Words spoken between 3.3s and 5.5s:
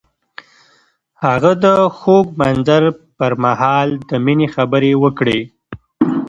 مهال د مینې خبرې وکړې.